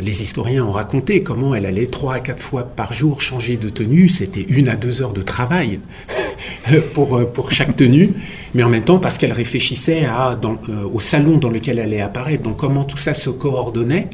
Les 0.00 0.22
historiens 0.22 0.64
ont 0.64 0.72
raconté 0.72 1.22
comment 1.22 1.54
elle 1.54 1.66
allait 1.66 1.86
trois 1.86 2.14
à 2.14 2.20
quatre 2.20 2.42
fois 2.42 2.64
par 2.64 2.92
jour 2.92 3.20
changer 3.22 3.56
de 3.56 3.68
tenue. 3.68 4.08
C'était 4.08 4.46
une 4.48 4.68
à 4.68 4.76
deux 4.76 5.02
heures 5.02 5.12
de 5.12 5.22
travail 5.22 5.80
pour, 6.94 7.30
pour 7.32 7.52
chaque 7.52 7.76
tenue, 7.76 8.12
mais 8.54 8.62
en 8.62 8.68
même 8.68 8.84
temps 8.84 8.98
parce 8.98 9.18
qu'elle 9.18 9.32
réfléchissait 9.32 10.04
à, 10.04 10.38
au 10.92 11.00
salon 11.00 11.38
dans 11.38 11.50
lequel 11.50 11.78
elle 11.78 11.86
allait 11.86 12.00
apparaître, 12.00 12.42
donc 12.42 12.56
comment 12.56 12.84
tout 12.84 12.98
ça 12.98 13.14
se 13.14 13.30
coordonnait. 13.30 14.08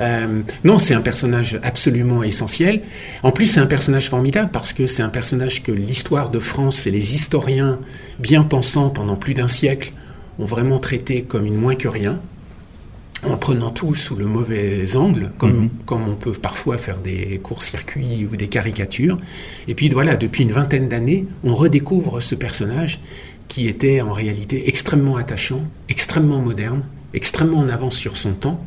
Euh, 0.00 0.42
non, 0.64 0.78
c'est 0.78 0.94
un 0.94 1.00
personnage 1.00 1.58
absolument 1.62 2.22
essentiel. 2.22 2.82
En 3.22 3.32
plus, 3.32 3.46
c'est 3.46 3.60
un 3.60 3.66
personnage 3.66 4.08
formidable 4.08 4.50
parce 4.52 4.72
que 4.72 4.86
c'est 4.86 5.02
un 5.02 5.08
personnage 5.08 5.62
que 5.62 5.72
l'histoire 5.72 6.30
de 6.30 6.38
France 6.38 6.86
et 6.86 6.90
les 6.90 7.14
historiens 7.14 7.78
bien 8.18 8.44
pensants 8.44 8.90
pendant 8.90 9.16
plus 9.16 9.34
d'un 9.34 9.48
siècle 9.48 9.92
ont 10.38 10.44
vraiment 10.44 10.78
traité 10.78 11.22
comme 11.22 11.46
une 11.46 11.56
moins 11.56 11.74
que 11.74 11.88
rien, 11.88 12.20
en 13.26 13.36
prenant 13.36 13.70
tout 13.70 13.94
sous 13.94 14.14
le 14.14 14.26
mauvais 14.26 14.96
angle, 14.96 15.32
comme, 15.38 15.62
mhm. 15.62 15.70
comme 15.86 16.08
on 16.08 16.14
peut 16.14 16.32
parfois 16.32 16.78
faire 16.78 16.98
des 16.98 17.40
courts-circuits 17.42 18.28
ou 18.30 18.36
des 18.36 18.46
caricatures. 18.46 19.18
Et 19.66 19.74
puis 19.74 19.88
voilà, 19.88 20.16
depuis 20.16 20.44
une 20.44 20.52
vingtaine 20.52 20.88
d'années, 20.88 21.26
on 21.42 21.54
redécouvre 21.54 22.22
ce 22.22 22.34
personnage 22.34 23.00
qui 23.48 23.66
était 23.66 24.00
en 24.00 24.12
réalité 24.12 24.68
extrêmement 24.68 25.16
attachant, 25.16 25.62
extrêmement 25.88 26.40
moderne, 26.40 26.84
extrêmement 27.14 27.58
en 27.58 27.68
avance 27.68 27.96
sur 27.96 28.16
son 28.16 28.32
temps, 28.34 28.64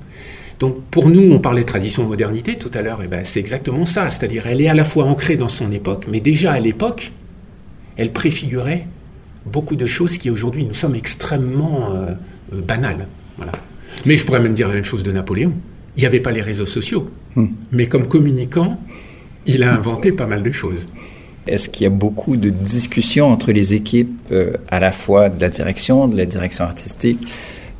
donc 0.61 0.79
pour 0.91 1.09
nous, 1.09 1.33
on 1.33 1.39
parlait 1.39 1.63
tradition-modernité 1.63 2.55
tout 2.55 2.69
à 2.75 2.83
l'heure, 2.83 3.01
et 3.01 3.07
ben 3.07 3.25
c'est 3.25 3.39
exactement 3.39 3.87
ça. 3.87 4.11
C'est-à-dire, 4.11 4.45
elle 4.45 4.61
est 4.61 4.67
à 4.67 4.75
la 4.75 4.83
fois 4.83 5.05
ancrée 5.05 5.35
dans 5.35 5.49
son 5.49 5.71
époque, 5.71 6.05
mais 6.07 6.19
déjà 6.19 6.51
à 6.51 6.59
l'époque, 6.59 7.13
elle 7.97 8.13
préfigurait 8.13 8.85
beaucoup 9.47 9.75
de 9.75 9.87
choses 9.87 10.19
qui 10.19 10.29
aujourd'hui 10.29 10.63
nous 10.63 10.75
sommes 10.75 10.93
extrêmement 10.93 11.95
euh, 11.95 12.13
euh, 12.53 12.61
banales. 12.61 13.07
Voilà. 13.37 13.53
Mais 14.05 14.17
je 14.17 14.25
pourrais 14.25 14.39
même 14.39 14.55
dire 14.55 14.67
la 14.67 14.75
même 14.75 14.85
chose 14.85 15.03
de 15.03 15.11
Napoléon. 15.11 15.53
Il 15.97 16.01
n'y 16.01 16.05
avait 16.05 16.19
pas 16.19 16.31
les 16.31 16.41
réseaux 16.41 16.65
sociaux, 16.65 17.09
hmm. 17.35 17.47
mais 17.71 17.87
comme 17.87 18.07
communicant, 18.07 18.79
il 19.45 19.63
a 19.63 19.73
inventé 19.73 20.11
pas 20.11 20.27
mal 20.27 20.43
de 20.43 20.51
choses. 20.51 20.87
Est-ce 21.47 21.69
qu'il 21.69 21.83
y 21.83 21.87
a 21.87 21.89
beaucoup 21.89 22.37
de 22.37 22.49
discussions 22.49 23.27
entre 23.31 23.51
les 23.51 23.73
équipes, 23.73 24.13
euh, 24.31 24.53
à 24.69 24.79
la 24.79 24.91
fois 24.91 25.29
de 25.29 25.41
la 25.41 25.49
direction, 25.49 26.07
de 26.07 26.15
la 26.15 26.25
direction 26.25 26.63
artistique, 26.63 27.19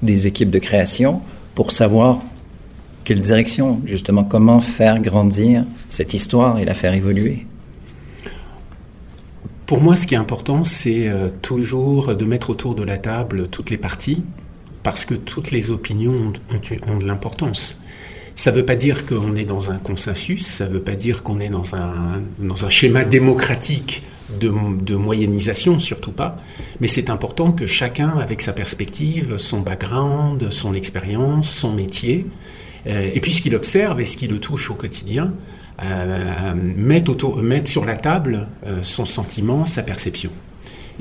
des 0.01 0.27
équipes 0.27 0.49
de 0.49 0.59
création, 0.59 1.21
pour 1.53 1.71
savoir 1.71 2.21
quelle 3.03 3.21
direction, 3.21 3.81
justement, 3.85 4.23
comment 4.23 4.59
faire 4.59 4.99
grandir 4.99 5.65
cette 5.89 6.13
histoire 6.13 6.59
et 6.59 6.65
la 6.65 6.73
faire 6.73 6.93
évoluer? 6.93 7.45
Pour 9.65 9.79
moi, 9.79 9.95
ce 9.95 10.05
qui 10.05 10.15
est 10.15 10.17
important, 10.17 10.63
c'est 10.63 11.07
euh, 11.07 11.29
toujours 11.41 12.15
de 12.15 12.25
mettre 12.25 12.49
autour 12.49 12.75
de 12.75 12.83
la 12.83 12.97
table 12.97 13.47
toutes 13.47 13.69
les 13.69 13.77
parties, 13.77 14.23
parce 14.83 15.05
que 15.05 15.13
toutes 15.13 15.51
les 15.51 15.71
opinions 15.71 16.33
ont, 16.87 16.97
de 16.97 17.05
l'importance. 17.05 17.77
Ça 18.35 18.51
ne 18.51 18.57
veut 18.57 18.65
pas 18.65 18.75
dire 18.75 19.05
qu'on 19.05 19.35
est 19.35 19.45
dans 19.45 19.71
un 19.71 19.77
consensus, 19.77 20.45
ça 20.45 20.67
ne 20.67 20.73
veut 20.73 20.81
pas 20.81 20.95
dire 20.95 21.21
qu'on 21.21 21.39
est 21.39 21.49
dans 21.49 21.75
un, 21.75 22.21
dans 22.39 22.65
un 22.65 22.69
schéma 22.69 23.03
démocratique 23.03 24.03
de, 24.39 24.95
moyennisation, 24.95 25.79
surtout 25.79 26.11
pas. 26.11 26.37
Mais 26.79 26.87
c'est 26.87 27.09
important 27.09 27.51
que 27.51 27.67
chacun, 27.67 28.17
avec 28.17 28.41
sa 28.41 28.53
perspective, 28.53 29.37
son 29.37 29.59
background, 29.59 30.49
son 30.51 30.73
expérience, 30.73 31.49
son 31.49 31.73
métier, 31.73 32.25
euh, 32.87 33.11
et 33.13 33.19
puis 33.19 33.31
ce 33.31 33.41
qu'il 33.41 33.55
observe 33.55 33.99
et 33.99 34.05
ce 34.05 34.17
qui 34.17 34.27
le 34.27 34.39
touche 34.39 34.71
au 34.71 34.75
quotidien, 34.75 35.33
euh, 35.83 36.53
met, 36.55 37.03
sur 37.65 37.85
la 37.85 37.97
table 37.97 38.47
euh, 38.65 38.79
son 38.83 39.05
sentiment, 39.05 39.65
sa 39.65 39.83
perception. 39.83 40.31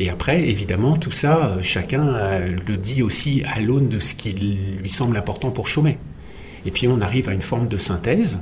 Et 0.00 0.08
après, 0.08 0.48
évidemment, 0.48 0.96
tout 0.96 1.10
ça, 1.10 1.58
chacun 1.60 2.40
le 2.40 2.76
dit 2.78 3.02
aussi 3.02 3.42
à 3.54 3.60
l'aune 3.60 3.90
de 3.90 3.98
ce 3.98 4.14
qui 4.14 4.32
lui 4.32 4.88
semble 4.88 5.14
important 5.18 5.50
pour 5.50 5.68
Chaumet. 5.68 5.98
Et 6.64 6.70
puis 6.70 6.88
on 6.88 7.02
arrive 7.02 7.28
à 7.28 7.34
une 7.34 7.42
forme 7.42 7.68
de 7.68 7.76
synthèse. 7.76 8.38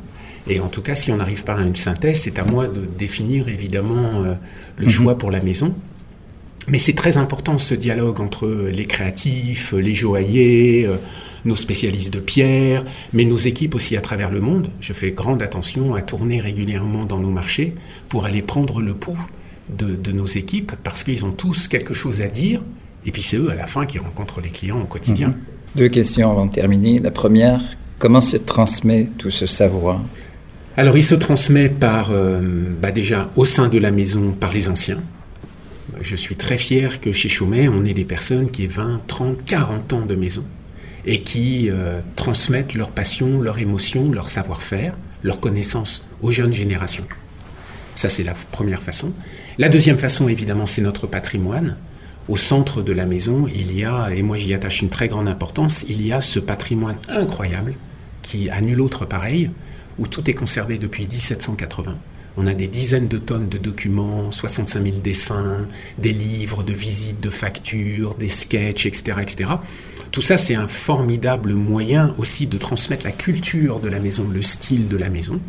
Et 0.48 0.60
en 0.60 0.68
tout 0.68 0.82
cas, 0.82 0.94
si 0.94 1.10
on 1.10 1.16
n'arrive 1.16 1.42
pas 1.42 1.56
à 1.56 1.62
une 1.62 1.74
synthèse, 1.74 2.20
c'est 2.20 2.38
à 2.38 2.44
moi 2.44 2.68
de 2.68 2.86
définir 2.86 3.48
évidemment 3.48 4.22
le 4.76 4.86
mhm. 4.86 4.88
choix 4.88 5.18
pour 5.18 5.32
la 5.32 5.40
maison. 5.40 5.74
Mais 6.68 6.78
c'est 6.78 6.94
très 6.94 7.16
important 7.16 7.58
ce 7.58 7.74
dialogue 7.74 8.20
entre 8.20 8.46
les 8.70 8.84
créatifs, 8.84 9.72
les 9.72 9.94
joailliers, 9.94 10.88
nos 11.44 11.56
spécialistes 11.56 12.14
de 12.14 12.20
pierre, 12.20 12.84
mais 13.12 13.24
nos 13.24 13.36
équipes 13.36 13.74
aussi 13.74 13.96
à 13.96 14.00
travers 14.00 14.30
le 14.30 14.40
monde. 14.40 14.68
Je 14.80 14.92
fais 14.92 15.10
grande 15.10 15.42
attention 15.42 15.94
à 15.94 16.02
tourner 16.02 16.38
régulièrement 16.38 17.04
dans 17.04 17.18
nos 17.18 17.30
marchés 17.30 17.74
pour 18.08 18.26
aller 18.26 18.42
prendre 18.42 18.80
le 18.80 18.94
pouls 18.94 19.18
de, 19.76 20.12
nos 20.12 20.26
équipes 20.26 20.72
parce 20.82 21.04
qu'ils 21.04 21.24
ont 21.24 21.32
tous 21.32 21.68
quelque 21.68 21.94
chose 21.94 22.20
à 22.20 22.28
dire. 22.28 22.62
Et 23.06 23.12
puis 23.12 23.22
c'est 23.22 23.36
eux 23.36 23.50
à 23.50 23.54
la 23.54 23.66
fin 23.66 23.86
qui 23.86 23.98
rencontrent 23.98 24.40
les 24.40 24.50
clients 24.50 24.80
au 24.80 24.86
quotidien. 24.86 25.28
Mhm. 25.28 25.36
Deux 25.76 25.88
questions 25.88 26.30
avant 26.30 26.46
de 26.46 26.52
terminer. 26.52 26.98
La 26.98 27.10
première, 27.10 27.62
comment 27.98 28.20
se 28.20 28.36
transmet 28.36 29.08
tout 29.18 29.30
ce 29.30 29.46
savoir? 29.46 30.00
Alors 30.76 30.96
il 30.96 31.04
se 31.04 31.14
transmet 31.14 31.68
par, 31.68 32.10
euh, 32.10 32.40
bah 32.80 32.92
déjà 32.92 33.30
au 33.36 33.44
sein 33.44 33.68
de 33.68 33.78
la 33.78 33.90
maison, 33.90 34.32
par 34.32 34.52
les 34.52 34.68
anciens. 34.68 35.00
Je 36.00 36.16
suis 36.16 36.36
très 36.36 36.58
fier 36.58 37.00
que 37.00 37.12
chez 37.12 37.28
Chaumet, 37.28 37.68
on 37.68 37.84
ait 37.84 37.94
des 37.94 38.04
personnes 38.04 38.50
qui 38.50 38.64
aient 38.64 38.68
20, 38.68 39.02
30, 39.06 39.44
40 39.44 39.92
ans 39.92 40.06
de 40.06 40.14
maison 40.14 40.44
et 41.04 41.22
qui 41.22 41.70
euh, 41.70 42.00
transmettent 42.16 42.74
leur 42.74 42.90
passion, 42.90 43.40
leur 43.40 43.58
émotion, 43.58 44.12
leur 44.12 44.28
savoir-faire, 44.28 44.96
leur 45.22 45.40
connaissance 45.40 46.06
aux 46.22 46.30
jeunes 46.30 46.52
générations. 46.52 47.04
Ça, 47.98 48.08
c'est 48.08 48.22
la 48.22 48.34
première 48.52 48.80
façon. 48.80 49.12
La 49.58 49.68
deuxième 49.68 49.98
façon, 49.98 50.28
évidemment, 50.28 50.66
c'est 50.66 50.82
notre 50.82 51.08
patrimoine. 51.08 51.76
Au 52.28 52.36
centre 52.36 52.80
de 52.80 52.92
la 52.92 53.06
maison, 53.06 53.48
il 53.52 53.76
y 53.76 53.82
a, 53.82 54.10
et 54.14 54.22
moi 54.22 54.36
j'y 54.36 54.54
attache 54.54 54.82
une 54.82 54.88
très 54.88 55.08
grande 55.08 55.26
importance, 55.26 55.84
il 55.88 56.06
y 56.06 56.12
a 56.12 56.20
ce 56.20 56.38
patrimoine 56.38 56.94
incroyable 57.08 57.74
qui 58.22 58.50
a 58.50 58.60
nul 58.60 58.80
autre 58.82 59.04
pareil, 59.04 59.50
où 59.98 60.06
tout 60.06 60.30
est 60.30 60.34
conservé 60.34 60.78
depuis 60.78 61.08
1780 61.08 61.98
on 62.40 62.46
a 62.46 62.54
des 62.54 62.68
dizaines 62.68 63.08
de 63.08 63.18
tonnes 63.18 63.48
de 63.48 63.58
documents, 63.58 64.30
65 64.30 64.80
000 64.80 64.98
dessins, 64.98 65.66
des 65.98 66.12
livres 66.12 66.62
de 66.62 66.72
visites, 66.72 67.20
de 67.20 67.30
factures, 67.30 68.14
des 68.14 68.28
sketchs, 68.28 68.86
etc. 68.86 69.18
etc. 69.20 69.50
Tout 70.12 70.22
ça, 70.22 70.36
c'est 70.36 70.54
un 70.54 70.68
formidable 70.68 71.54
moyen 71.54 72.14
aussi 72.16 72.46
de 72.46 72.56
transmettre 72.56 73.04
la 73.04 73.10
culture 73.10 73.80
de 73.80 73.88
la 73.88 73.98
maison, 73.98 74.28
le 74.32 74.42
style 74.42 74.86
de 74.86 74.96
la 74.96 75.10
maison. 75.10 75.40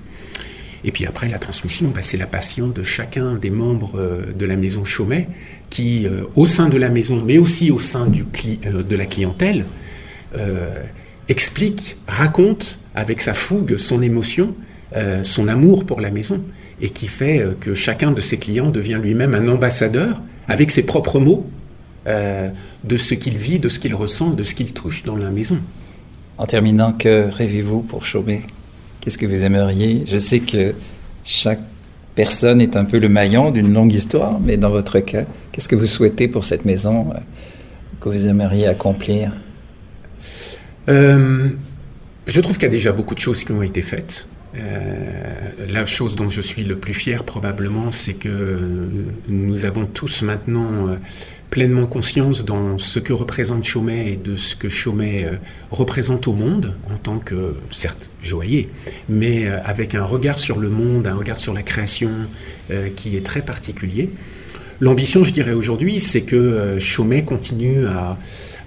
Et 0.84 0.92
puis 0.92 1.06
après, 1.06 1.28
la 1.28 1.40
transmission, 1.40 1.92
bah, 1.94 2.02
c'est 2.04 2.18
la 2.18 2.28
passion 2.28 2.68
de 2.68 2.84
chacun 2.84 3.36
des 3.36 3.50
membres 3.50 4.00
euh, 4.00 4.34
de 4.34 4.46
la 4.46 4.56
maison 4.56 4.86
Chaumet 4.86 5.28
qui, 5.70 6.08
euh, 6.08 6.24
au 6.36 6.46
sein 6.46 6.70
de 6.70 6.78
la 6.78 6.90
maison, 6.90 7.22
mais 7.26 7.38
aussi 7.38 7.72
au 7.72 7.80
sein 7.80 8.08
euh, 8.66 8.84
de 8.84 8.96
la 8.96 9.06
clientèle, 9.06 9.66
explique, 11.28 11.98
raconte 12.08 12.80
avec 12.94 13.20
sa 13.20 13.34
fougue, 13.34 13.78
son 13.78 14.04
émotion, 14.04 14.54
son 15.24 15.48
amour 15.48 15.88
pour 15.88 16.02
la 16.02 16.12
maison 16.12 16.44
et 16.82 16.92
qui 16.92 17.08
fait 17.08 17.44
que 17.60 17.74
chacun 17.74 18.12
de 18.12 18.22
ses 18.22 18.38
clients 18.38 18.70
devient 18.70 19.00
lui-même 19.02 19.34
un 19.34 19.48
ambassadeur 19.48 20.22
avec 20.48 20.70
ses 20.70 20.84
propres 20.84 21.20
mots 21.20 21.48
de 22.06 22.98
ce 22.98 23.16
qu'il 23.16 23.40
vit, 23.40 23.58
de 23.58 23.70
ce 23.70 23.80
qu'il 23.80 23.96
ressent, 23.96 24.30
de 24.30 24.44
ce 24.44 24.54
qu'il 24.54 24.72
touche 24.72 25.02
dans 25.02 25.16
la 25.16 25.32
maison. 25.32 25.58
En 26.38 26.46
terminant, 26.46 26.94
que 26.94 27.28
rêvez-vous 27.32 27.82
pour 27.82 28.06
Chaumet? 28.06 28.44
Qu'est-ce 29.10 29.18
que 29.18 29.26
vous 29.26 29.44
aimeriez? 29.44 30.04
Je 30.06 30.20
sais 30.20 30.40
que 30.40 30.76
chaque 31.24 31.62
personne 32.14 32.62
est 32.62 32.76
un 32.76 32.86
peu 32.86 33.00
le 33.00 33.10
maillon 33.10 33.50
d'une 33.50 33.74
longue 33.74 33.92
histoire, 33.92 34.40
mais 34.40 34.56
dans 34.56 34.70
votre 34.70 35.00
cas, 35.00 35.24
qu'est-ce 35.52 35.68
que 35.68 35.76
vous 35.76 35.88
souhaitez 35.88 36.28
pour 36.28 36.46
cette 36.46 36.64
maison 36.64 37.10
euh, 37.10 37.20
que 38.00 38.10
vous 38.10 38.28
aimeriez 38.28 38.68
accomplir? 38.68 39.36
Je 40.88 41.56
trouve 42.40 42.54
qu'il 42.58 42.66
y 42.66 42.68
a 42.68 42.70
déjà 42.70 42.92
beaucoup 42.92 43.16
de 43.16 43.20
choses 43.20 43.44
qui 43.44 43.52
ont 43.52 43.64
été 43.64 43.82
faites. 43.82 44.28
Euh, 44.56 45.52
la 45.70 45.86
chose 45.86 46.16
dont 46.16 46.30
je 46.30 46.42
suis 46.42 46.64
le 46.64 46.78
plus 46.78 46.94
fier 46.94 47.24
probablement, 47.24 47.92
c'est 47.92 48.16
que 48.16 48.58
nous 49.28 49.66
avons 49.66 49.86
tous 49.86 50.24
maintenant 50.24 50.88
euh, 50.88 50.96
pleinement 51.52 51.86
conscience 51.86 52.46
dans 52.46 52.80
ce 52.80 52.98
que 52.98 53.14
représente 53.14 53.64
Chaumet 53.64 54.14
et 54.14 54.16
de 54.16 54.36
ce 54.38 54.56
que 54.56 54.68
Chaumet 54.68 55.26
euh, 55.26 55.38
représente 55.70 56.28
au 56.28 56.34
monde 56.34 56.76
en 56.92 56.98
tant 56.98 57.20
que, 57.20 57.56
certes, 57.70 58.10
joaillier, 58.24 58.70
mais 59.08 59.48
avec 59.48 59.94
un 59.94 60.04
regard 60.04 60.40
sur 60.40 60.58
le 60.58 60.70
monde, 60.70 61.06
un 61.06 61.16
regard 61.16 61.40
sur 61.40 61.54
la 61.54 61.64
création 61.64 62.12
qui 62.96 63.16
est 63.16 63.26
très 63.26 63.42
particulier. 63.42 64.12
L'ambition, 64.82 65.24
je 65.24 65.32
dirais 65.32 65.54
aujourd'hui, 65.54 66.00
c'est 66.00 66.22
que 66.22 66.78
Chaumet 66.80 67.24
continue 67.24 67.86
à, 67.86 68.18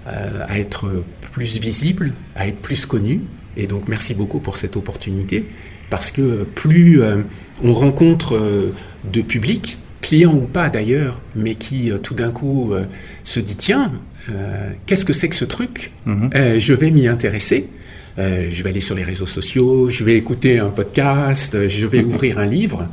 à 0.05 0.59
être 0.59 1.03
plus 1.31 1.59
visible, 1.59 2.13
à 2.35 2.47
être 2.47 2.59
plus 2.59 2.85
connu, 2.85 3.21
et 3.57 3.67
donc 3.67 3.87
merci 3.87 4.13
beaucoup 4.13 4.39
pour 4.39 4.57
cette 4.57 4.75
opportunité 4.77 5.45
parce 5.93 6.09
que 6.09 6.43
plus 6.43 7.03
euh, 7.03 7.17
on 7.63 7.71
rencontre 7.71 8.35
euh, 8.35 8.73
de 9.11 9.21
public, 9.21 9.77
clients 10.01 10.33
ou 10.33 10.47
pas 10.47 10.69
d'ailleurs, 10.69 11.21
mais 11.35 11.53
qui 11.53 11.91
euh, 11.91 11.99
tout 11.99 12.15
d'un 12.15 12.31
coup 12.31 12.73
se 13.23 13.39
dit 13.39 13.55
tiens, 13.55 13.91
qu'est-ce 14.87 15.05
que 15.05 15.13
c'est 15.13 15.29
que 15.29 15.35
ce 15.35 15.45
truc 15.45 15.91
mhm. 16.07 16.31
Je 16.57 16.73
vais 16.73 16.89
m'y 16.89 17.07
intéresser. 17.07 17.67
je 18.17 18.63
vais 18.63 18.69
aller 18.71 18.81
sur 18.81 18.95
les 18.95 19.03
réseaux 19.03 19.27
sociaux, 19.27 19.89
je 19.89 20.03
vais 20.03 20.15
écouter 20.15 20.57
un 20.57 20.69
podcast, 20.69 21.67
je 21.67 21.85
vais 21.85 22.03
ouvrir 22.11 22.39
un 22.39 22.47
livre. 22.47 22.87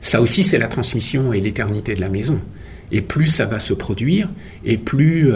ça 0.00 0.20
aussi, 0.20 0.44
c'est 0.44 0.58
la 0.58 0.68
transmission 0.68 1.32
et 1.32 1.40
l'éternité 1.40 1.94
de 1.94 2.00
la 2.00 2.10
maison. 2.10 2.40
Et 2.92 3.00
plus 3.00 3.26
ça 3.26 3.46
va 3.46 3.58
se 3.58 3.74
produire, 3.74 4.30
et 4.64 4.76
plus 4.76 5.32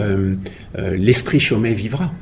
l'esprit 0.96 1.40
Chaumet 1.40 1.74
vivra. 1.74 2.12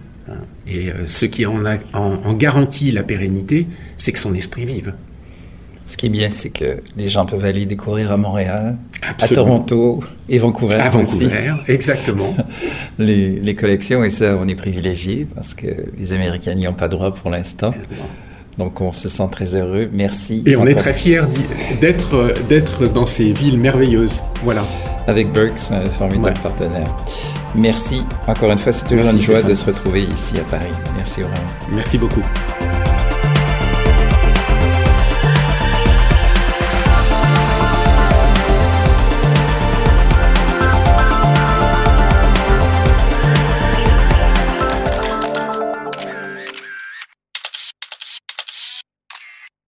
Et 0.67 0.91
euh, 0.91 1.07
ce 1.07 1.27
qui 1.27 1.45
en, 1.47 1.65
a, 1.67 1.77
en, 1.93 2.33
garantit 2.35 2.91
la 2.91 3.03
pérennité, 3.03 3.67
c'est 3.97 4.13
que 4.13 4.19
son 4.19 4.35
esprit 4.35 4.65
vive. 4.65 4.95
Ce 5.87 5.99
qui 5.99 6.07
est 6.07 6.11
bien, 6.11 6.31
c'est 6.31 6.49
que 6.49 6.81
les 6.97 7.11
gens 7.11 7.27
peuvent 7.27 7.45
aller 7.45 7.67
découvrir 7.67 8.11
à 8.11 8.17
Montréal, 8.17 8.77
à 9.03 9.29
Toronto 9.29 10.03
et 10.31 10.39
Vancouver. 10.39 10.77
À 10.77 10.89
Vancouver, 10.89 11.53
exactement. 11.69 12.35
les, 12.99 13.39
les, 13.39 13.55
collections, 13.55 14.03
et 14.03 14.09
ça, 14.09 14.39
on 14.41 14.49
est 14.49 14.55
privilégiés 14.55 15.27
parce 15.35 15.53
que 15.53 15.67
les 15.99 16.15
Américains 16.15 16.55
n'y 16.55 16.67
ont 16.67 16.73
pas 16.73 16.89
droit 16.89 17.13
pour 17.15 17.31
l'instant. 17.31 17.75
Donc 18.59 18.81
on 18.81 18.93
se 18.93 19.09
sent 19.09 19.29
très 19.31 19.57
heureux. 19.57 19.89
Merci. 19.93 20.43
Et 20.47 20.57
on 20.57 20.67
est 20.67 20.75
très 20.75 20.93
fiers 20.93 21.23
d'être 21.81 22.35
d'être 22.49 22.87
dans 22.87 23.07
ces 23.07 23.33
villes 23.33 23.59
merveilleuses. 23.59 24.23
Voilà. 24.45 24.65
Avec 25.07 25.33
Burks, 25.33 25.71
un 25.71 25.91
formidable 25.91 26.39
partenaire. 26.41 26.87
Merci 27.55 28.03
encore 28.27 28.51
une 28.51 28.59
fois. 28.59 28.73
C'est 28.73 28.87
toujours 28.87 29.09
une 29.11 29.21
joie 29.21 29.43
de 29.43 29.55
se 29.55 29.67
retrouver 29.67 30.03
ici 30.05 30.39
à 30.39 30.45
Paris. 30.45 30.73
Merci 30.97 31.23
Aurélien. 31.23 31.43
Merci 31.71 31.99
beaucoup. 31.99 32.23